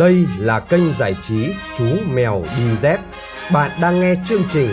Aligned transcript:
Đây 0.00 0.26
là 0.38 0.60
kênh 0.60 0.92
giải 0.92 1.16
trí 1.22 1.46
Chú 1.76 1.84
Mèo 2.12 2.42
Đi 2.56 2.76
Dép. 2.76 3.00
Bạn 3.52 3.70
đang 3.80 4.00
nghe 4.00 4.14
chương 4.24 4.42
trình 4.50 4.68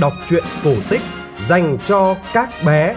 đọc 0.00 0.12
truyện 0.26 0.44
cổ 0.64 0.74
tích 0.90 1.00
dành 1.40 1.78
cho 1.86 2.16
các 2.32 2.50
bé. 2.66 2.96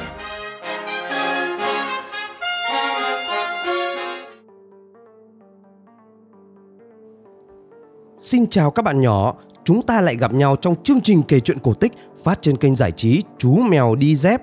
Xin 8.17 8.47
chào 8.47 8.71
các 8.71 8.81
bạn 8.81 9.01
nhỏ, 9.01 9.35
chúng 9.63 9.81
ta 9.81 10.01
lại 10.01 10.15
gặp 10.15 10.33
nhau 10.33 10.55
trong 10.61 10.75
chương 10.83 11.01
trình 11.01 11.23
kể 11.27 11.39
chuyện 11.39 11.59
cổ 11.59 11.73
tích 11.73 11.91
phát 12.23 12.41
trên 12.41 12.57
kênh 12.57 12.75
giải 12.75 12.91
trí 12.91 13.23
Chú 13.37 13.57
Mèo 13.69 13.95
Đi 13.95 14.15
Dép. 14.15 14.41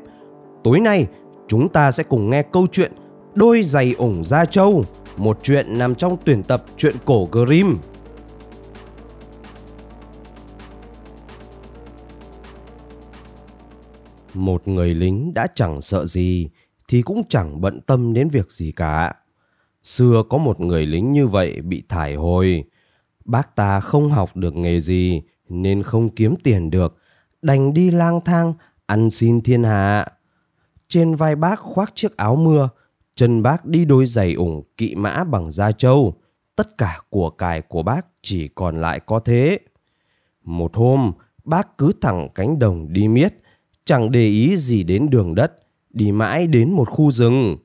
Tối 0.65 0.81
nay, 0.81 1.07
chúng 1.49 1.69
ta 1.69 1.91
sẽ 1.91 2.03
cùng 2.03 2.31
nghe 2.31 2.43
câu 2.43 2.67
chuyện 2.73 2.93
Đôi 3.35 3.63
giày 3.63 3.95
ủng 3.99 4.25
da 4.25 4.45
trâu, 4.45 4.85
một 5.17 5.39
chuyện 5.43 5.79
nằm 5.79 5.95
trong 5.95 6.17
tuyển 6.25 6.43
tập 6.43 6.65
truyện 6.77 6.97
cổ 7.05 7.29
Grimm. 7.33 7.79
Một 14.35 14.69
người 14.69 14.95
lính 14.95 15.35
đã 15.35 15.47
chẳng 15.55 15.81
sợ 15.81 16.07
gì 16.07 16.49
thì 16.89 17.03
cũng 17.03 17.23
chẳng 17.29 17.61
bận 17.61 17.81
tâm 17.81 18.13
đến 18.13 18.29
việc 18.29 18.51
gì 18.51 18.73
cả. 18.73 19.15
Xưa 19.83 20.23
có 20.31 20.39
một 20.39 20.61
người 20.61 20.87
lính 20.87 21.13
như 21.13 21.27
vậy 21.27 21.61
bị 21.61 21.83
thải 21.89 22.15
hồi. 22.15 22.65
Bác 23.25 23.57
ta 23.57 23.81
không 23.81 24.11
học 24.11 24.37
được 24.37 24.55
nghề 24.55 24.81
gì 24.81 25.23
nên 25.49 25.83
không 25.83 26.09
kiếm 26.09 26.35
tiền 26.43 26.71
được, 26.71 26.97
đành 27.43 27.75
đi 27.75 27.91
lang 27.91 28.21
thang 28.25 28.55
ăn 28.87 29.11
xin 29.11 29.41
thiên 29.41 29.63
hạ. 29.63 30.07
Trên 30.89 31.15
vai 31.15 31.37
bác 31.37 31.61
khoác 31.61 31.93
chiếc 31.95 32.17
áo 32.17 32.37
mưa, 32.37 32.69
chân 33.15 33.43
bác 33.43 33.65
đi 33.65 33.85
đôi 33.85 34.07
giày 34.07 34.35
ủng 34.35 34.63
kỵ 34.77 34.95
mã 34.95 35.25
bằng 35.25 35.51
da 35.51 35.73
trâu. 35.73 36.15
Tất 36.57 36.79
cả 36.79 37.01
của 37.11 37.31
cải 37.31 37.63
của 37.63 37.83
bác 37.83 38.07
chỉ 38.23 38.49
còn 38.49 38.81
lại 38.81 39.01
có 39.01 39.19
thế. 39.19 39.59
Một 40.45 40.77
hôm, 40.77 41.13
bác 41.45 41.79
cứ 41.79 41.93
thẳng 42.01 42.29
cánh 42.35 42.59
đồng 42.59 42.93
đi 42.93 43.09
miết, 43.09 43.35
chẳng 43.85 44.11
để 44.11 44.27
ý 44.27 44.57
gì 44.57 44.83
đến 44.83 45.11
đường 45.11 45.35
đất, 45.35 45.53
đi 45.91 46.13
mãi 46.13 46.47
đến 46.47 46.71
một 46.73 46.89
khu 46.91 47.11
rừng. 47.11 47.57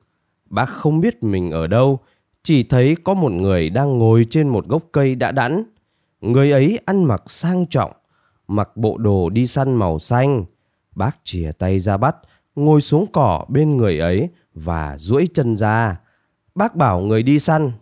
Bác 0.46 0.66
không 0.68 1.00
biết 1.00 1.22
mình 1.22 1.50
ở 1.50 1.66
đâu, 1.66 1.98
chỉ 2.42 2.62
thấy 2.62 2.96
có 3.04 3.14
một 3.14 3.32
người 3.32 3.70
đang 3.70 3.98
ngồi 3.98 4.26
trên 4.30 4.48
một 4.48 4.66
gốc 4.68 4.82
cây 4.92 5.14
đã 5.14 5.32
đẵn. 5.32 5.64
Người 6.20 6.52
ấy 6.52 6.78
ăn 6.84 7.04
mặc 7.04 7.22
sang 7.26 7.66
trọng, 7.66 7.92
mặc 8.48 8.76
bộ 8.76 8.98
đồ 8.98 9.30
đi 9.30 9.46
săn 9.46 9.74
màu 9.74 9.98
xanh. 9.98 10.44
Bác 10.94 11.16
chìa 11.24 11.50
tay 11.58 11.78
ra 11.78 11.96
bắt, 11.96 12.16
ngồi 12.64 12.80
xuống 12.80 13.06
cỏ 13.12 13.44
bên 13.48 13.76
người 13.76 13.98
ấy 13.98 14.28
và 14.54 14.98
duỗi 14.98 15.28
chân 15.34 15.56
ra. 15.56 16.00
Bác 16.54 16.76
bảo 16.76 17.00
người 17.00 17.22
đi 17.22 17.38
săn. 17.38 17.72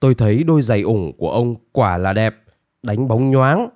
Tôi 0.00 0.14
thấy 0.14 0.44
đôi 0.44 0.62
giày 0.62 0.82
ủng 0.82 1.12
của 1.16 1.30
ông 1.30 1.54
quả 1.72 1.98
là 1.98 2.12
đẹp, 2.12 2.36
đánh 2.82 3.08
bóng 3.08 3.30
nhoáng. 3.30 3.68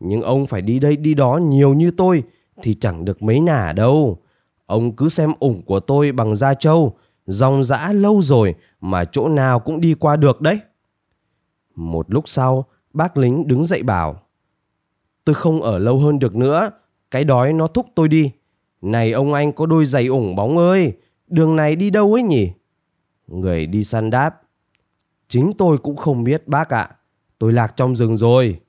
Nhưng 0.00 0.22
ông 0.22 0.46
phải 0.46 0.62
đi 0.62 0.78
đây 0.78 0.96
đi 0.96 1.14
đó 1.14 1.36
nhiều 1.42 1.74
như 1.74 1.90
tôi 1.90 2.22
thì 2.62 2.74
chẳng 2.74 3.04
được 3.04 3.22
mấy 3.22 3.40
nả 3.40 3.72
đâu. 3.72 4.18
Ông 4.66 4.96
cứ 4.96 5.08
xem 5.08 5.32
ủng 5.40 5.62
của 5.62 5.80
tôi 5.80 6.12
bằng 6.12 6.36
da 6.36 6.54
trâu, 6.54 6.96
dòng 7.26 7.64
dã 7.64 7.92
lâu 7.92 8.22
rồi 8.22 8.54
mà 8.80 9.04
chỗ 9.04 9.28
nào 9.28 9.60
cũng 9.60 9.80
đi 9.80 9.94
qua 9.94 10.16
được 10.16 10.40
đấy. 10.40 10.60
Một 11.74 12.10
lúc 12.10 12.28
sau, 12.28 12.64
bác 12.92 13.16
lính 13.16 13.48
đứng 13.48 13.64
dậy 13.64 13.82
bảo. 13.82 14.20
Tôi 15.24 15.34
không 15.34 15.62
ở 15.62 15.78
lâu 15.78 15.98
hơn 15.98 16.18
được 16.18 16.36
nữa, 16.36 16.70
cái 17.10 17.24
đói 17.24 17.52
nó 17.52 17.66
thúc 17.66 17.86
tôi 17.94 18.08
đi. 18.08 18.32
Này 18.82 19.12
ông 19.12 19.32
anh 19.32 19.52
có 19.52 19.66
đôi 19.66 19.84
giày 19.84 20.06
ủng 20.06 20.36
bóng 20.36 20.58
ơi, 20.58 20.92
đường 21.26 21.56
này 21.56 21.76
đi 21.76 21.90
đâu 21.90 22.12
ấy 22.12 22.22
nhỉ? 22.22 22.50
Người 23.26 23.66
đi 23.66 23.84
săn 23.84 24.10
đáp. 24.10 24.42
Chính 25.28 25.52
tôi 25.58 25.78
cũng 25.78 25.96
không 25.96 26.24
biết 26.24 26.48
bác 26.48 26.68
ạ, 26.68 26.90
tôi 27.38 27.52
lạc 27.52 27.76
trong 27.76 27.96
rừng 27.96 28.16
rồi. 28.16 28.60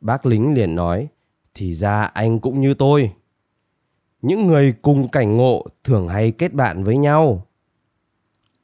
Bác 0.00 0.26
lính 0.26 0.54
liền 0.54 0.74
nói, 0.74 1.08
thì 1.54 1.74
ra 1.74 2.02
anh 2.02 2.38
cũng 2.38 2.60
như 2.60 2.74
tôi. 2.74 3.12
Những 4.22 4.46
người 4.46 4.74
cùng 4.82 5.08
cảnh 5.08 5.36
ngộ 5.36 5.66
thường 5.84 6.08
hay 6.08 6.30
kết 6.30 6.52
bạn 6.52 6.84
với 6.84 6.96
nhau. 6.96 7.46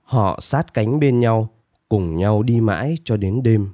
Họ 0.03 0.39
sát 0.43 0.75
cánh 0.75 1.01
bên 1.01 1.21
nhau, 1.21 1.49
cùng 1.89 2.17
nhau 2.17 2.43
đi 2.43 2.61
mãi 2.61 2.99
cho 3.05 3.17
đến 3.17 3.43
đêm. 3.43 3.69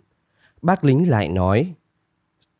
Bác 0.62 0.84
lính 0.84 1.10
lại 1.10 1.28
nói, 1.28 1.74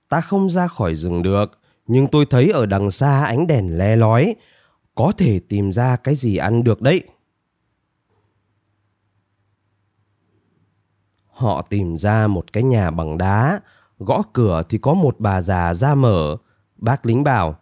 ta 0.09 0.21
không 0.21 0.51
ra 0.51 0.67
khỏi 0.67 0.95
rừng 0.95 1.23
được, 1.23 1.59
nhưng 1.87 2.07
tôi 2.07 2.27
thấy 2.31 2.51
ở 2.51 2.67
đằng 2.67 2.91
xa 2.91 3.25
ánh 3.25 3.47
đèn 3.47 3.79
le 3.79 3.97
lói, 3.97 4.35
có 4.95 5.13
thể 5.19 5.41
tìm 5.49 5.73
ra 5.73 5.97
cái 5.97 6.15
gì 6.15 6.37
ăn 6.37 6.65
được 6.65 6.83
đấy. 6.83 7.03
Họ 11.27 11.63
tìm 11.63 11.99
ra 11.99 12.27
một 12.27 12.53
cái 12.53 12.63
nhà 12.63 12.91
bằng 12.91 13.19
đá, 13.19 13.61
gõ 13.99 14.23
cửa 14.33 14.63
thì 14.69 14.79
có 14.79 14.95
một 14.95 15.17
bà 15.19 15.43
già 15.43 15.75
ra 15.75 15.95
mở. 15.95 16.37
Bác 16.77 17.07
lính 17.07 17.25
bảo, 17.25 17.59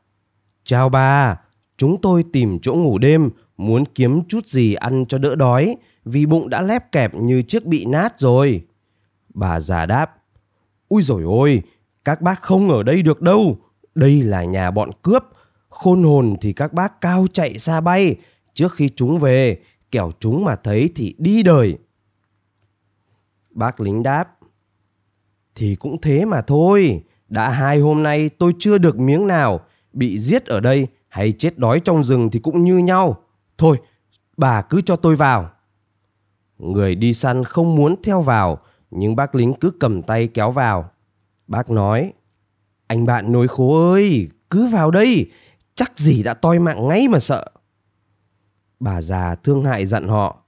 chào 0.64 0.88
bà, 0.88 1.40
chúng 1.76 2.00
tôi 2.00 2.24
tìm 2.32 2.58
chỗ 2.62 2.74
ngủ 2.74 2.98
đêm, 2.98 3.30
muốn 3.56 3.84
kiếm 3.84 4.22
chút 4.28 4.46
gì 4.46 4.74
ăn 4.74 5.06
cho 5.08 5.18
đỡ 5.18 5.34
đói, 5.34 5.76
vì 6.04 6.26
bụng 6.26 6.48
đã 6.48 6.62
lép 6.62 6.92
kẹp 6.92 7.14
như 7.14 7.42
chiếc 7.42 7.66
bị 7.66 7.84
nát 7.84 8.18
rồi. 8.18 8.66
Bà 9.34 9.60
già 9.60 9.86
đáp, 9.86 10.16
ui 10.88 11.02
rồi 11.02 11.22
ôi, 11.22 11.62
các 12.04 12.20
bác 12.20 12.42
không 12.42 12.70
ở 12.70 12.82
đây 12.82 13.02
được 13.02 13.22
đâu, 13.22 13.58
đây 14.00 14.22
là 14.22 14.44
nhà 14.44 14.70
bọn 14.70 14.90
cướp, 15.02 15.24
khôn 15.68 16.02
hồn 16.02 16.34
thì 16.40 16.52
các 16.52 16.72
bác 16.72 17.00
cao 17.00 17.26
chạy 17.32 17.58
xa 17.58 17.80
bay, 17.80 18.16
trước 18.54 18.74
khi 18.74 18.88
chúng 18.96 19.18
về, 19.18 19.60
kẻo 19.90 20.10
chúng 20.20 20.44
mà 20.44 20.56
thấy 20.56 20.90
thì 20.94 21.14
đi 21.18 21.42
đời. 21.42 21.78
Bác 23.50 23.80
lính 23.80 24.02
đáp, 24.02 24.38
thì 25.54 25.76
cũng 25.76 26.00
thế 26.00 26.24
mà 26.24 26.40
thôi, 26.40 27.04
đã 27.28 27.50
hai 27.50 27.78
hôm 27.78 28.02
nay 28.02 28.28
tôi 28.28 28.52
chưa 28.58 28.78
được 28.78 28.98
miếng 28.98 29.26
nào, 29.26 29.60
bị 29.92 30.18
giết 30.18 30.46
ở 30.46 30.60
đây 30.60 30.86
hay 31.08 31.32
chết 31.32 31.58
đói 31.58 31.80
trong 31.80 32.04
rừng 32.04 32.30
thì 32.30 32.38
cũng 32.38 32.64
như 32.64 32.78
nhau. 32.78 33.22
Thôi, 33.58 33.76
bà 34.36 34.62
cứ 34.62 34.80
cho 34.80 34.96
tôi 34.96 35.16
vào. 35.16 35.50
Người 36.58 36.94
đi 36.94 37.14
săn 37.14 37.44
không 37.44 37.76
muốn 37.76 37.94
theo 38.02 38.20
vào, 38.20 38.58
nhưng 38.90 39.16
bác 39.16 39.34
lính 39.34 39.54
cứ 39.54 39.70
cầm 39.80 40.02
tay 40.02 40.28
kéo 40.28 40.50
vào. 40.50 40.90
Bác 41.46 41.70
nói, 41.70 42.12
anh 42.90 43.06
bạn 43.06 43.32
nối 43.32 43.48
khố 43.48 43.92
ơi, 43.92 44.28
cứ 44.50 44.66
vào 44.66 44.90
đây, 44.90 45.30
chắc 45.74 45.98
gì 45.98 46.22
đã 46.22 46.34
toi 46.34 46.58
mạng 46.58 46.88
ngay 46.88 47.08
mà 47.08 47.18
sợ. 47.18 47.44
Bà 48.80 49.02
già 49.02 49.34
thương 49.34 49.64
hại 49.64 49.86
dặn 49.86 50.08
họ, 50.08 50.42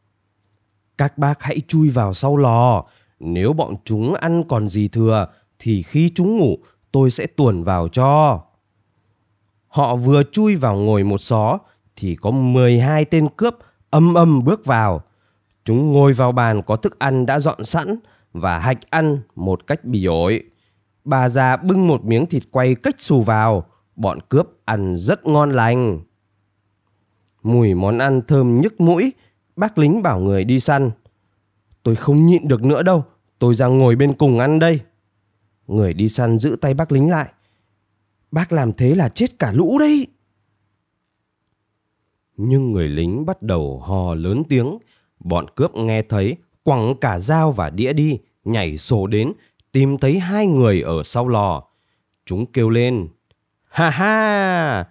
các 0.98 1.18
bác 1.18 1.42
hãy 1.42 1.60
chui 1.68 1.90
vào 1.90 2.14
sau 2.14 2.36
lò, 2.36 2.84
nếu 3.20 3.52
bọn 3.52 3.74
chúng 3.84 4.14
ăn 4.14 4.44
còn 4.48 4.68
gì 4.68 4.88
thừa 4.88 5.26
thì 5.58 5.82
khi 5.82 6.12
chúng 6.14 6.36
ngủ 6.36 6.58
tôi 6.92 7.10
sẽ 7.10 7.26
tuồn 7.26 7.62
vào 7.62 7.88
cho. 7.88 8.42
Họ 9.68 9.96
vừa 9.96 10.22
chui 10.32 10.56
vào 10.56 10.76
ngồi 10.76 11.04
một 11.04 11.18
xó 11.18 11.58
thì 11.96 12.16
có 12.16 12.30
12 12.30 13.04
tên 13.04 13.28
cướp 13.36 13.54
âm 13.90 14.14
âm 14.14 14.44
bước 14.44 14.64
vào. 14.64 15.02
Chúng 15.64 15.92
ngồi 15.92 16.12
vào 16.12 16.32
bàn 16.32 16.62
có 16.62 16.76
thức 16.76 16.98
ăn 16.98 17.26
đã 17.26 17.40
dọn 17.40 17.64
sẵn 17.64 17.96
và 18.32 18.58
hạch 18.58 18.90
ăn 18.90 19.18
một 19.34 19.66
cách 19.66 19.84
bỉ 19.84 20.06
ổi. 20.06 20.51
Bà 21.04 21.28
già 21.28 21.56
bưng 21.56 21.88
một 21.88 22.04
miếng 22.04 22.26
thịt 22.26 22.42
quay 22.50 22.74
cách 22.74 23.00
xù 23.00 23.22
vào, 23.22 23.64
bọn 23.96 24.18
cướp 24.28 24.46
ăn 24.64 24.96
rất 24.96 25.26
ngon 25.26 25.52
lành. 25.52 26.00
Mùi 27.42 27.74
món 27.74 27.98
ăn 27.98 28.22
thơm 28.28 28.60
nhức 28.60 28.80
mũi, 28.80 29.12
bác 29.56 29.78
lính 29.78 30.02
bảo 30.02 30.20
người 30.20 30.44
đi 30.44 30.60
săn. 30.60 30.90
Tôi 31.82 31.94
không 31.94 32.26
nhịn 32.26 32.48
được 32.48 32.64
nữa 32.64 32.82
đâu, 32.82 33.04
tôi 33.38 33.54
ra 33.54 33.66
ngồi 33.66 33.96
bên 33.96 34.12
cùng 34.12 34.38
ăn 34.38 34.58
đây. 34.58 34.80
Người 35.66 35.94
đi 35.94 36.08
săn 36.08 36.38
giữ 36.38 36.56
tay 36.60 36.74
bác 36.74 36.92
lính 36.92 37.10
lại. 37.10 37.32
Bác 38.30 38.52
làm 38.52 38.72
thế 38.72 38.94
là 38.94 39.08
chết 39.08 39.38
cả 39.38 39.52
lũ 39.52 39.78
đấy. 39.78 40.06
Nhưng 42.36 42.72
người 42.72 42.88
lính 42.88 43.26
bắt 43.26 43.42
đầu 43.42 43.80
hò 43.80 44.14
lớn 44.14 44.42
tiếng. 44.48 44.78
Bọn 45.20 45.46
cướp 45.54 45.74
nghe 45.74 46.02
thấy, 46.02 46.36
quẳng 46.62 46.94
cả 47.00 47.18
dao 47.18 47.52
và 47.52 47.70
đĩa 47.70 47.92
đi, 47.92 48.18
nhảy 48.44 48.78
sổ 48.78 49.06
đến, 49.06 49.32
tìm 49.72 49.98
thấy 49.98 50.18
hai 50.18 50.46
người 50.46 50.80
ở 50.80 51.02
sau 51.02 51.28
lò. 51.28 51.62
Chúng 52.26 52.46
kêu 52.46 52.70
lên. 52.70 53.08
Ha 53.68 53.90
ha! 53.90 54.84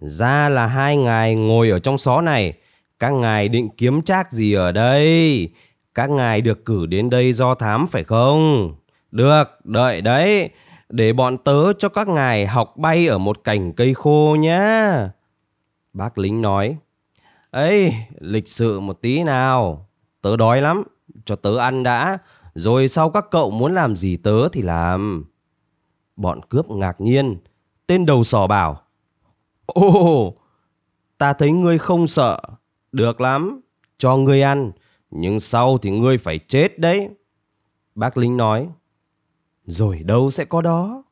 Ra 0.00 0.48
là 0.48 0.66
hai 0.66 0.96
ngài 0.96 1.34
ngồi 1.34 1.70
ở 1.70 1.78
trong 1.78 1.98
xó 1.98 2.20
này. 2.20 2.52
Các 2.98 3.12
ngài 3.12 3.48
định 3.48 3.68
kiếm 3.76 4.02
trác 4.02 4.32
gì 4.32 4.52
ở 4.52 4.72
đây? 4.72 5.48
Các 5.94 6.10
ngài 6.10 6.40
được 6.40 6.64
cử 6.64 6.86
đến 6.86 7.10
đây 7.10 7.32
do 7.32 7.54
thám 7.54 7.86
phải 7.86 8.04
không? 8.04 8.74
Được, 9.10 9.44
đợi 9.64 10.00
đấy. 10.00 10.50
Để 10.88 11.12
bọn 11.12 11.38
tớ 11.38 11.72
cho 11.78 11.88
các 11.88 12.08
ngài 12.08 12.46
học 12.46 12.76
bay 12.76 13.06
ở 13.06 13.18
một 13.18 13.44
cành 13.44 13.72
cây 13.72 13.94
khô 13.94 14.36
nhá. 14.40 15.10
Bác 15.92 16.18
lính 16.18 16.42
nói. 16.42 16.76
ấy 17.50 17.94
lịch 18.20 18.48
sự 18.48 18.80
một 18.80 19.02
tí 19.02 19.22
nào. 19.22 19.88
Tớ 20.22 20.36
đói 20.36 20.60
lắm, 20.60 20.82
cho 21.24 21.36
tớ 21.36 21.58
ăn 21.58 21.82
đã. 21.82 22.18
Rồi 22.58 22.88
sau 22.88 23.10
các 23.10 23.24
cậu 23.30 23.50
muốn 23.50 23.74
làm 23.74 23.96
gì 23.96 24.16
tớ 24.16 24.48
thì 24.48 24.62
làm. 24.62 25.24
Bọn 26.16 26.40
cướp 26.48 26.70
ngạc 26.70 27.00
nhiên. 27.00 27.36
Tên 27.86 28.06
đầu 28.06 28.24
sò 28.24 28.46
bảo. 28.46 28.80
Ồ, 29.66 30.34
ta 31.18 31.32
thấy 31.32 31.52
ngươi 31.52 31.78
không 31.78 32.06
sợ. 32.06 32.38
Được 32.92 33.20
lắm, 33.20 33.60
cho 33.98 34.16
ngươi 34.16 34.42
ăn. 34.42 34.72
Nhưng 35.10 35.40
sau 35.40 35.78
thì 35.78 35.90
ngươi 35.90 36.18
phải 36.18 36.38
chết 36.38 36.78
đấy. 36.78 37.08
Bác 37.94 38.16
lính 38.16 38.36
nói. 38.36 38.68
Rồi 39.64 39.98
đâu 39.98 40.30
sẽ 40.30 40.44
có 40.44 40.62
đó. 40.62 41.02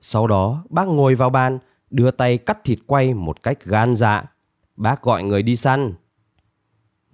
Sau 0.00 0.26
đó 0.26 0.64
bác 0.70 0.88
ngồi 0.88 1.14
vào 1.14 1.30
bàn, 1.30 1.58
đưa 1.90 2.10
tay 2.10 2.38
cắt 2.38 2.64
thịt 2.64 2.78
quay 2.86 3.14
một 3.14 3.42
cách 3.42 3.64
gan 3.64 3.94
dạ. 3.94 4.24
Bác 4.76 5.02
gọi 5.02 5.22
người 5.22 5.42
đi 5.42 5.56
săn. 5.56 5.94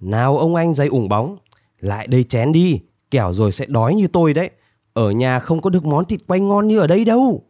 Nào 0.01 0.39
ông 0.39 0.55
anh 0.55 0.75
dây 0.75 0.89
ủng 0.89 1.09
bóng, 1.09 1.37
lại 1.79 2.07
đây 2.07 2.25
chén 2.25 2.53
đi, 2.53 2.81
kẻo 3.11 3.33
rồi 3.33 3.53
sẽ 3.53 3.67
đói 3.67 3.95
như 3.95 4.09
tôi 4.09 4.35
đấy. 4.35 4.51
Ở 4.93 5.11
nhà 5.11 5.39
không 5.39 5.61
có 5.61 5.71
được 5.71 5.85
món 5.85 6.05
thịt 6.05 6.21
quay 6.27 6.41
ngon 6.41 6.69
như 6.69 6.79
ở 6.79 6.87
đây 6.87 7.05
đâu. 7.05 7.45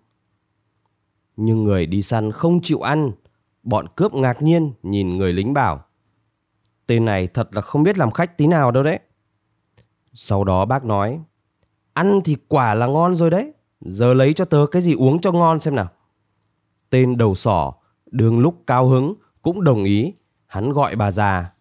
Nhưng 1.37 1.65
người 1.65 1.87
đi 1.87 2.03
săn 2.03 2.33
không 2.33 2.61
chịu 2.62 2.81
ăn. 2.81 3.12
Bọn 3.62 3.87
cướp 3.97 4.15
ngạc 4.15 4.43
nhiên 4.43 4.73
nhìn 4.83 5.19
người 5.19 5.33
lính 5.33 5.53
bảo. 5.53 5.85
Tên 6.87 7.05
này 7.05 7.27
thật 7.27 7.49
là 7.55 7.61
không 7.61 7.83
biết 7.83 7.99
làm 7.99 8.11
khách 8.11 8.39
tí 8.39 8.47
nào 8.47 8.71
đâu 8.71 8.83
đấy. 8.83 8.99
Sau 10.15 10.45
đó 10.45 10.65
bác 10.65 10.85
nói. 10.85 11.21
Ăn 11.93 12.21
thì 12.25 12.37
quả 12.49 12.75
là 12.75 12.87
ngon 12.87 13.15
rồi 13.15 13.31
đấy. 13.31 13.53
Giờ 13.81 14.15
lấy 14.15 14.33
cho 14.33 14.45
tớ 14.45 14.67
cái 14.71 14.83
gì 14.83 14.95
uống 14.95 15.21
cho 15.21 15.33
ngon 15.33 15.59
xem 15.59 15.75
nào. 15.75 15.89
Tên 16.91 17.17
đầu 17.17 17.35
sỏ, 17.35 17.73
đường 18.07 18.39
lúc 18.39 18.62
cao 18.67 18.89
hứng, 18.89 19.15
cũng 19.43 19.65
đồng 19.65 19.85
ý. 19.85 20.15
Hắn 20.47 20.73
gọi 20.73 20.97
bà 20.97 21.11
già. 21.11 21.53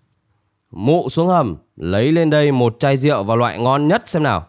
Mụ 0.71 1.09
xuống 1.09 1.27
hầm, 1.27 1.55
lấy 1.75 2.11
lên 2.11 2.29
đây 2.29 2.51
một 2.51 2.75
chai 2.79 2.97
rượu 2.97 3.23
và 3.23 3.35
loại 3.35 3.59
ngon 3.59 3.87
nhất 3.87 4.07
xem 4.07 4.23
nào. 4.23 4.47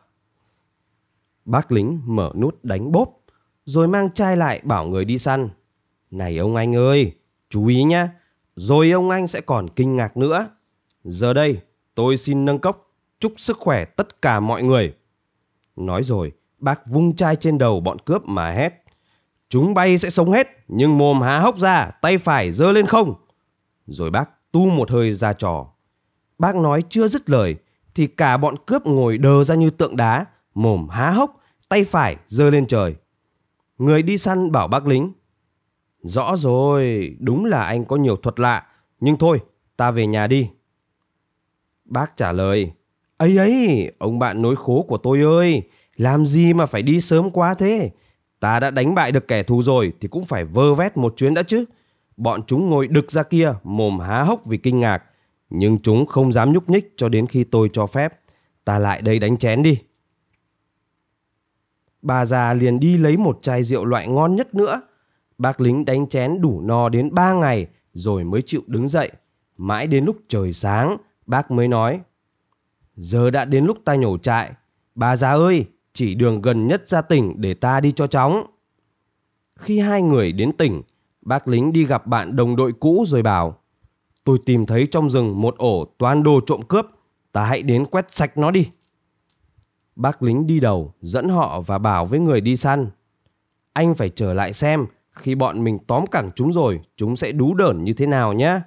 Bác 1.45 1.73
lính 1.73 2.01
mở 2.05 2.33
nút 2.37 2.65
đánh 2.65 2.93
bốp, 2.93 3.21
rồi 3.65 3.89
mang 3.89 4.11
chai 4.11 4.37
lại 4.37 4.61
bảo 4.65 4.87
người 4.87 5.05
đi 5.05 5.19
săn. 5.19 5.49
Này 6.11 6.39
ông 6.39 6.57
anh 6.57 6.77
ơi, 6.77 7.13
chú 7.51 7.67
ý 7.67 7.83
nhá, 7.83 8.09
rồi 8.57 8.91
ông 8.91 9.11
anh 9.11 9.27
sẽ 9.27 9.41
còn 9.41 9.71
kinh 9.71 9.97
ngạc 9.97 10.17
nữa. 10.17 10.49
Giờ 11.05 11.33
đây, 11.33 11.61
tôi 11.95 12.17
xin 12.17 12.45
nâng 12.45 12.59
cốc, 12.59 12.93
chúc 13.21 13.33
sức 13.37 13.59
khỏe 13.61 13.85
tất 13.85 14.23
cả 14.23 14.41
mọi 14.41 14.63
người. 14.63 14.95
Nói 15.77 16.05
rồi, 16.05 16.33
bác 16.59 16.87
vung 16.87 17.17
chai 17.17 17.37
trên 17.37 17.59
đầu 17.59 17.81
bọn 17.81 17.99
cướp 17.99 18.23
mà 18.25 18.51
hét. 18.51 18.85
Chúng 19.49 19.75
bay 19.75 19.99
sẽ 19.99 20.11
sống 20.11 20.33
hết, 20.33 20.49
nhưng 20.69 20.99
mồm 20.99 21.21
há 21.21 21.39
hốc 21.39 21.59
ra, 21.59 21.91
tay 22.03 22.19
phải 22.19 22.53
giơ 22.53 22.73
lên 22.73 22.87
không. 22.87 23.15
Rồi 23.87 24.11
bác 24.11 24.53
tu 24.53 24.67
một 24.67 24.91
hơi 24.91 25.15
ra 25.15 25.33
trò. 25.33 25.67
Bác 26.41 26.57
nói 26.57 26.83
chưa 26.89 27.09
dứt 27.09 27.31
lời, 27.31 27.57
thì 27.95 28.07
cả 28.07 28.37
bọn 28.37 28.55
cướp 28.67 28.87
ngồi 28.87 29.19
đờ 29.19 29.45
ra 29.45 29.55
như 29.55 29.71
tượng 29.71 29.97
đá, 29.97 30.25
mồm 30.55 30.89
há 30.89 31.11
hốc, 31.11 31.41
tay 31.69 31.85
phải 31.85 32.17
giơ 32.27 32.51
lên 32.51 32.67
trời. 32.67 32.95
Người 33.79 34.03
đi 34.03 34.19
săn 34.19 34.53
bảo 34.53 34.69
bác 34.69 34.87
lính. 34.87 35.13
Rõ 36.03 36.37
rồi, 36.37 37.17
đúng 37.21 37.45
là 37.45 37.63
anh 37.63 37.85
có 37.85 37.97
nhiều 37.97 38.17
thuật 38.17 38.41
lạ, 38.41 38.67
nhưng 39.01 39.17
thôi, 39.17 39.41
ta 39.77 39.91
về 39.91 40.07
nhà 40.07 40.27
đi. 40.27 40.51
Bác 41.85 42.17
trả 42.17 42.33
lời, 42.33 42.73
ấy 43.17 43.37
ấy, 43.37 43.93
ông 43.99 44.19
bạn 44.19 44.43
nối 44.43 44.57
khố 44.57 44.85
của 44.89 44.99
tôi 44.99 45.21
ơi, 45.21 45.63
làm 45.97 46.27
gì 46.27 46.53
mà 46.53 46.67
phải 46.67 46.83
đi 46.83 47.01
sớm 47.01 47.31
quá 47.31 47.55
thế? 47.55 47.91
Ta 48.41 48.61
đã 48.61 48.71
đánh 48.71 48.95
bại 48.95 49.13
được 49.13 49.29
kẻ 49.29 49.43
thù 49.43 49.63
rồi 49.63 49.93
thì 50.01 50.09
cũng 50.09 50.25
phải 50.25 50.45
vơ 50.45 50.75
vét 50.75 50.97
một 50.97 51.15
chuyến 51.17 51.35
đã 51.35 51.43
chứ. 51.43 51.65
Bọn 52.17 52.41
chúng 52.47 52.71
ngồi 52.71 52.87
đực 52.87 53.11
ra 53.11 53.23
kia, 53.23 53.55
mồm 53.63 54.01
há 54.01 54.23
hốc 54.23 54.47
vì 54.47 54.57
kinh 54.57 54.81
ngạc. 54.81 55.03
Nhưng 55.51 55.79
chúng 55.79 56.07
không 56.07 56.33
dám 56.33 56.53
nhúc 56.53 56.71
nhích 56.71 56.95
cho 56.97 57.09
đến 57.09 57.27
khi 57.27 57.45
tôi 57.45 57.71
cho 57.73 57.87
phép. 57.87 58.13
Ta 58.65 58.79
lại 58.79 59.03
đây 59.03 59.19
đánh 59.19 59.37
chén 59.37 59.63
đi. 59.63 59.79
Bà 62.03 62.25
già 62.25 62.55
liền 62.55 62.81
đi 62.81 62.99
lấy 62.99 63.17
một 63.17 63.39
chai 63.43 63.63
rượu 63.63 63.85
loại 63.85 64.09
ngon 64.09 64.37
nhất 64.37 64.55
nữa. 64.55 64.81
Bác 65.39 65.61
lính 65.61 65.85
đánh 65.85 66.09
chén 66.09 66.41
đủ 66.41 66.61
no 66.61 66.89
đến 66.89 67.15
ba 67.15 67.33
ngày 67.33 67.67
rồi 67.93 68.25
mới 68.25 68.43
chịu 68.43 68.63
đứng 68.67 68.89
dậy. 68.89 69.13
Mãi 69.57 69.87
đến 69.87 70.05
lúc 70.05 70.17
trời 70.29 70.53
sáng, 70.53 70.97
bác 71.27 71.51
mới 71.51 71.69
nói. 71.69 72.01
Giờ 72.97 73.31
đã 73.31 73.45
đến 73.45 73.65
lúc 73.65 73.79
ta 73.85 73.95
nhổ 73.95 74.19
trại. 74.19 74.53
Bà 74.95 75.17
già 75.17 75.31
ơi, 75.31 75.67
chỉ 75.93 76.15
đường 76.15 76.43
gần 76.43 76.67
nhất 76.67 76.89
ra 76.89 77.03
tỉnh 77.03 77.35
để 77.37 77.55
ta 77.55 77.81
đi 77.81 77.93
cho 77.93 78.07
chóng. 78.07 78.47
Khi 79.57 79.79
hai 79.79 80.03
người 80.03 80.33
đến 80.33 80.53
tỉnh, 80.53 80.83
bác 81.23 81.49
lính 81.49 81.73
đi 81.73 81.87
gặp 81.87 82.07
bạn 82.07 82.37
đồng 82.37 82.57
đội 82.57 82.73
cũ 82.81 83.05
rồi 83.07 83.23
bảo 83.23 83.60
Tôi 84.25 84.39
tìm 84.47 84.67
thấy 84.67 84.87
trong 84.91 85.11
rừng 85.11 85.41
một 85.41 85.59
ổ 85.59 85.85
toàn 85.99 86.23
đồ 86.23 86.41
trộm 86.47 86.63
cướp, 86.69 86.87
ta 87.33 87.45
hãy 87.45 87.63
đến 87.63 87.85
quét 87.85 88.07
sạch 88.11 88.39
nó 88.39 88.51
đi. 88.51 88.71
Bác 89.97 90.23
lính 90.23 90.47
đi 90.47 90.61
đầu 90.61 90.95
dẫn 91.01 91.29
họ 91.29 91.61
và 91.61 91.79
bảo 91.79 92.07
với 92.07 92.21
người 92.21 92.41
đi 92.41 92.57
săn 92.57 92.91
Anh 93.73 93.95
phải 93.95 94.11
trở 94.11 94.35
lại 94.35 94.53
xem 94.53 94.87
khi 95.11 95.35
bọn 95.35 95.65
mình 95.65 95.79
tóm 95.87 96.07
cẳng 96.07 96.31
chúng 96.35 96.53
rồi 96.53 96.81
chúng 96.97 97.17
sẽ 97.17 97.33
đú 97.33 97.55
đởn 97.55 97.85
như 97.85 97.93
thế 97.93 98.07
nào 98.07 98.33
nhé. 98.33 98.61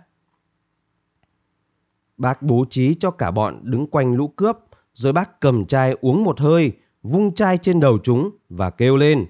Bác 2.18 2.42
bố 2.42 2.66
trí 2.70 2.94
cho 2.94 3.12
cả 3.12 3.32
bọn 3.32 3.60
đứng 3.64 3.86
quanh 3.86 4.14
lũ 4.14 4.28
cướp 4.28 4.58
rồi 4.94 5.14
bác 5.14 5.40
cầm 5.40 5.66
chai 5.66 5.96
uống 6.02 6.24
một 6.24 6.40
hơi 6.40 6.72
vung 7.04 7.36
chai 7.36 7.58
trên 7.58 7.80
đầu 7.80 7.98
chúng 8.04 8.30
và 8.50 8.70
kêu 8.70 8.98
lên 8.98 9.26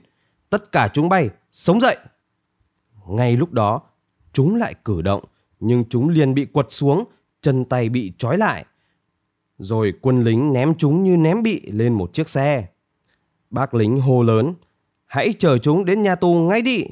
tất 0.50 0.72
cả 0.72 0.90
chúng 0.94 1.10
bay 1.10 1.30
sống 1.52 1.82
dậy 1.82 1.98
ngay 3.08 3.38
lúc 3.38 3.52
đó 3.52 3.82
chúng 4.34 4.56
lại 4.56 4.76
cử 4.86 5.02
động 5.02 5.24
nhưng 5.64 5.84
chúng 5.90 6.10
liền 6.10 6.34
bị 6.34 6.46
quật 6.46 6.66
xuống, 6.70 7.04
chân 7.42 7.66
tay 7.66 7.90
bị 7.90 8.14
trói 8.18 8.38
lại 8.38 8.66
rồi 9.58 9.94
quân 10.02 10.24
lính 10.24 10.54
ném 10.54 10.76
chúng 10.78 11.04
như 11.04 11.18
ném 11.18 11.44
bị 11.44 11.62
lên 11.72 11.94
một 11.94 12.14
chiếc 12.14 12.30
xe 12.30 12.68
bác 13.50 13.74
lính 13.74 14.02
hô 14.02 14.24
lớn, 14.24 14.54
hãy 15.06 15.34
chờ 15.40 15.58
chúng 15.58 15.86
đến 15.86 16.04
nhà 16.04 16.16
tù 16.16 16.34
ngay 16.34 16.62
đi 16.62 16.86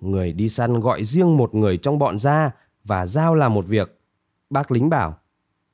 người 0.00 0.32
đi 0.32 0.48
săn 0.48 0.80
gọi 0.80 1.04
riêng 1.04 1.36
một 1.36 1.54
người 1.54 1.76
trong 1.76 1.98
bọn 1.98 2.18
ra 2.18 2.50
và 2.84 3.06
giao 3.06 3.34
làm 3.34 3.54
một 3.54 3.66
việc 3.66 4.00
bác 4.50 4.70
lính 4.70 4.88
bảo, 4.88 5.18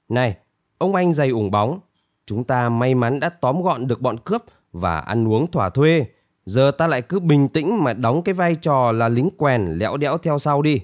này, 0.09 0.37
ông 0.79 0.95
anh 0.95 1.13
dày 1.13 1.29
ủng 1.29 1.51
bóng, 1.51 1.81
Chúng 2.29 2.45
ta 2.45 2.69
may 2.69 2.95
mắn 2.95 3.21
đã 3.21 3.29
tóm 3.29 3.63
gọn 3.63 3.87
được 3.87 4.01
bọn 4.01 4.17
cướp 4.25 4.43
và 4.73 4.99
ăn 4.99 5.29
uống 5.29 5.47
thỏa 5.47 5.71
thuê. 5.71 6.07
Giờ 6.47 6.71
ta 6.71 6.87
lại 6.87 7.03
cứ 7.03 7.21
bình 7.21 7.49
tĩnh 7.49 7.85
mà 7.85 7.93
đóng 7.93 8.23
cái 8.23 8.33
vai 8.33 8.55
trò 8.55 8.93
là 8.93 9.09
lính 9.09 9.29
quèn 9.37 9.73
lẽo 9.73 9.97
đẽo 9.97 10.19
theo 10.19 10.39
sau 10.39 10.63
đi. 10.63 10.81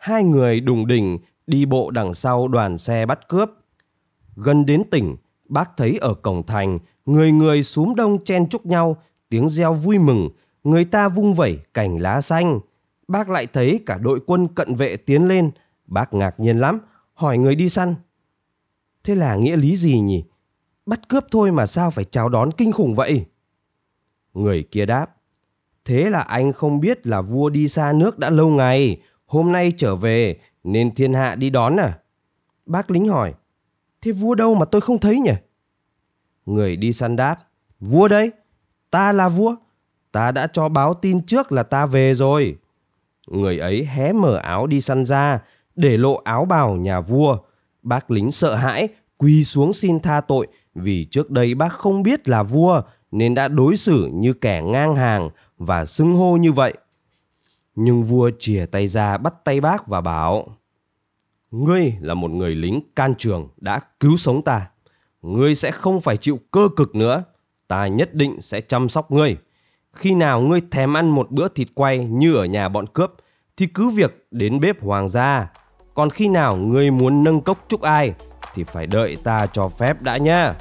Hai 0.00 0.24
người 0.24 0.60
đùng 0.60 0.86
đỉnh 0.86 1.18
đi 1.46 1.66
bộ 1.66 1.90
đằng 1.90 2.14
sau 2.14 2.48
đoàn 2.48 2.78
xe 2.78 3.06
bắt 3.06 3.28
cướp. 3.28 3.50
Gần 4.36 4.66
đến 4.66 4.82
tỉnh, 4.90 5.16
bác 5.48 5.76
thấy 5.76 5.98
ở 6.00 6.14
cổng 6.14 6.46
thành, 6.46 6.78
người 7.06 7.32
người 7.32 7.62
xúm 7.62 7.94
đông 7.94 8.24
chen 8.24 8.48
chúc 8.48 8.66
nhau, 8.66 8.96
tiếng 9.28 9.48
reo 9.48 9.74
vui 9.74 9.98
mừng, 9.98 10.28
người 10.64 10.84
ta 10.84 11.08
vung 11.08 11.34
vẩy 11.34 11.58
cành 11.74 11.98
lá 11.98 12.20
xanh. 12.20 12.60
Bác 13.08 13.28
lại 13.28 13.46
thấy 13.46 13.80
cả 13.86 13.98
đội 13.98 14.20
quân 14.26 14.48
cận 14.48 14.74
vệ 14.74 14.96
tiến 14.96 15.28
lên, 15.28 15.50
bác 15.86 16.14
ngạc 16.14 16.40
nhiên 16.40 16.58
lắm, 16.58 16.78
hỏi 17.14 17.38
người 17.38 17.54
đi 17.54 17.68
săn. 17.68 17.94
Thế 19.04 19.14
là 19.14 19.36
nghĩa 19.36 19.56
lý 19.56 19.76
gì 19.76 20.00
nhỉ? 20.00 20.24
Bắt 20.86 21.08
cướp 21.08 21.24
thôi 21.30 21.52
mà 21.52 21.66
sao 21.66 21.90
phải 21.90 22.04
chào 22.04 22.28
đón 22.28 22.50
kinh 22.52 22.72
khủng 22.72 22.94
vậy? 22.94 23.24
Người 24.34 24.62
kia 24.62 24.86
đáp. 24.86 25.16
Thế 25.84 26.10
là 26.10 26.20
anh 26.20 26.52
không 26.52 26.80
biết 26.80 27.06
là 27.06 27.20
vua 27.20 27.48
đi 27.48 27.68
xa 27.68 27.92
nước 27.92 28.18
đã 28.18 28.30
lâu 28.30 28.48
ngày, 28.48 29.00
hôm 29.30 29.52
nay 29.52 29.72
trở 29.76 29.96
về 29.96 30.36
nên 30.64 30.94
thiên 30.94 31.14
hạ 31.14 31.34
đi 31.34 31.50
đón 31.50 31.76
à? 31.76 31.98
Bác 32.66 32.90
lính 32.90 33.08
hỏi. 33.08 33.34
Thế 34.00 34.12
vua 34.12 34.34
đâu 34.34 34.54
mà 34.54 34.64
tôi 34.64 34.80
không 34.80 34.98
thấy 34.98 35.20
nhỉ? 35.20 35.32
Người 36.46 36.76
đi 36.76 36.92
săn 36.92 37.16
đáp. 37.16 37.36
Vua 37.80 38.08
đây, 38.08 38.30
ta 38.90 39.12
là 39.12 39.28
vua. 39.28 39.56
Ta 40.12 40.32
đã 40.32 40.46
cho 40.46 40.68
báo 40.68 40.94
tin 40.94 41.26
trước 41.26 41.52
là 41.52 41.62
ta 41.62 41.86
về 41.86 42.14
rồi. 42.14 42.56
Người 43.26 43.58
ấy 43.58 43.84
hé 43.84 44.12
mở 44.12 44.36
áo 44.36 44.66
đi 44.66 44.80
săn 44.80 45.06
ra, 45.06 45.40
để 45.76 45.98
lộ 45.98 46.14
áo 46.14 46.44
bào 46.44 46.76
nhà 46.76 47.00
vua. 47.00 47.38
Bác 47.82 48.10
lính 48.10 48.32
sợ 48.32 48.54
hãi, 48.54 48.88
quỳ 49.18 49.44
xuống 49.44 49.72
xin 49.72 50.00
tha 50.00 50.20
tội 50.20 50.46
vì 50.74 51.04
trước 51.04 51.30
đây 51.30 51.54
bác 51.54 51.72
không 51.72 52.02
biết 52.02 52.28
là 52.28 52.42
vua 52.42 52.82
nên 53.10 53.34
đã 53.34 53.48
đối 53.48 53.76
xử 53.76 54.10
như 54.12 54.32
kẻ 54.32 54.62
ngang 54.62 54.96
hàng 54.96 55.30
và 55.58 55.84
xưng 55.84 56.14
hô 56.14 56.36
như 56.36 56.52
vậy. 56.52 56.74
Nhưng 57.74 58.02
vua 58.02 58.30
chìa 58.38 58.66
tay 58.66 58.86
ra 58.86 59.18
bắt 59.18 59.34
tay 59.44 59.60
bác 59.60 59.86
và 59.86 60.00
bảo, 60.00 60.60
Ngươi 61.50 61.94
là 62.00 62.14
một 62.14 62.30
người 62.30 62.54
lính 62.54 62.80
can 62.96 63.14
trường 63.18 63.48
đã 63.56 63.80
cứu 64.00 64.16
sống 64.16 64.42
ta. 64.42 64.66
Ngươi 65.22 65.54
sẽ 65.54 65.70
không 65.70 66.00
phải 66.00 66.16
chịu 66.16 66.40
cơ 66.50 66.68
cực 66.76 66.94
nữa. 66.94 67.24
Ta 67.68 67.86
nhất 67.86 68.14
định 68.14 68.40
sẽ 68.40 68.60
chăm 68.60 68.88
sóc 68.88 69.12
ngươi. 69.12 69.36
Khi 69.92 70.14
nào 70.14 70.40
ngươi 70.40 70.60
thèm 70.70 70.96
ăn 70.96 71.08
một 71.08 71.30
bữa 71.30 71.48
thịt 71.48 71.68
quay 71.74 71.98
như 71.98 72.34
ở 72.34 72.44
nhà 72.44 72.68
bọn 72.68 72.86
cướp, 72.86 73.10
thì 73.56 73.66
cứ 73.66 73.88
việc 73.88 74.26
đến 74.30 74.60
bếp 74.60 74.82
hoàng 74.82 75.08
gia. 75.08 75.50
Còn 75.94 76.10
khi 76.10 76.28
nào 76.28 76.56
ngươi 76.56 76.90
muốn 76.90 77.24
nâng 77.24 77.40
cốc 77.40 77.64
chúc 77.68 77.80
ai, 77.80 78.14
thì 78.54 78.64
phải 78.64 78.86
đợi 78.86 79.16
ta 79.24 79.46
cho 79.46 79.68
phép 79.68 80.02
đã 80.02 80.16
nhá. 80.16 80.54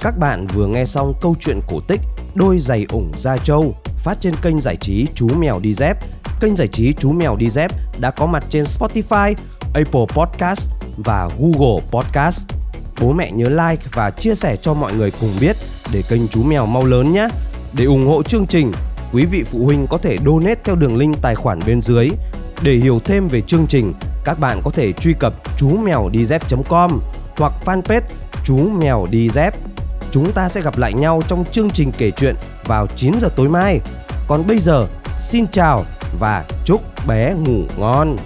Các 0.00 0.18
bạn 0.18 0.46
vừa 0.46 0.66
nghe 0.66 0.84
xong 0.84 1.12
câu 1.20 1.34
chuyện 1.40 1.60
cổ 1.68 1.80
tích 1.88 2.00
Đôi 2.34 2.58
giày 2.58 2.86
ủng 2.88 3.12
da 3.18 3.36
châu 3.36 3.74
phát 3.96 4.18
trên 4.20 4.34
kênh 4.42 4.60
giải 4.60 4.76
trí 4.76 5.06
Chú 5.14 5.28
Mèo 5.38 5.58
Đi 5.60 5.74
Dép. 5.74 5.96
Kênh 6.40 6.56
giải 6.56 6.68
trí 6.68 6.92
Chú 6.92 7.12
Mèo 7.12 7.36
Đi 7.36 7.50
Dép 7.50 7.70
đã 8.00 8.10
có 8.10 8.26
mặt 8.26 8.44
trên 8.50 8.64
Spotify, 8.64 9.34
Apple 9.74 10.06
Podcast 10.14 10.70
và 10.96 11.28
Google 11.38 11.82
Podcast. 11.90 12.46
Bố 13.00 13.12
mẹ 13.12 13.30
nhớ 13.30 13.48
like 13.48 13.82
và 13.92 14.10
chia 14.10 14.34
sẻ 14.34 14.56
cho 14.62 14.74
mọi 14.74 14.92
người 14.92 15.10
cùng 15.20 15.30
biết 15.40 15.56
để 15.92 16.02
kênh 16.08 16.28
Chú 16.28 16.42
Mèo 16.42 16.66
mau 16.66 16.84
lớn 16.84 17.12
nhé. 17.12 17.28
Để 17.72 17.84
ủng 17.84 18.06
hộ 18.06 18.22
chương 18.22 18.46
trình, 18.46 18.72
quý 19.12 19.24
vị 19.24 19.44
phụ 19.44 19.64
huynh 19.64 19.86
có 19.86 19.98
thể 19.98 20.18
donate 20.26 20.60
theo 20.64 20.76
đường 20.76 20.96
link 20.96 21.22
tài 21.22 21.34
khoản 21.34 21.60
bên 21.66 21.80
dưới. 21.80 22.08
Để 22.62 22.72
hiểu 22.74 23.00
thêm 23.04 23.28
về 23.28 23.40
chương 23.40 23.66
trình, 23.66 23.92
các 24.24 24.40
bạn 24.40 24.60
có 24.64 24.70
thể 24.70 24.92
truy 24.92 25.14
cập 25.20 25.32
chú 25.56 25.68
mèo 25.68 26.08
đi 26.08 26.26
dép 26.26 26.42
com 26.68 27.00
hoặc 27.36 27.52
fanpage 27.64 28.00
chú 28.44 28.56
mèo 28.56 29.06
đi 29.10 29.30
dép. 29.30 29.54
Chúng 30.12 30.32
ta 30.32 30.48
sẽ 30.48 30.60
gặp 30.60 30.78
lại 30.78 30.92
nhau 30.92 31.22
trong 31.28 31.44
chương 31.52 31.70
trình 31.70 31.92
kể 31.98 32.10
chuyện 32.10 32.36
vào 32.64 32.86
9 32.96 33.12
giờ 33.20 33.28
tối 33.36 33.48
mai. 33.48 33.80
Còn 34.28 34.46
bây 34.46 34.58
giờ, 34.58 34.86
xin 35.18 35.46
chào 35.52 35.84
và 36.20 36.44
chúc 36.64 36.82
bé 37.06 37.34
ngủ 37.34 37.62
ngon. 37.78 38.16